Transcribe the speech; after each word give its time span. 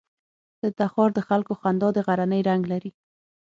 د 0.61 0.63
تخار 0.79 1.09
د 1.15 1.19
خلکو 1.27 1.53
خندا 1.61 1.89
د 1.93 1.97
غرنی 2.07 2.41
رنګ 2.49 2.63
لري. 2.71 2.91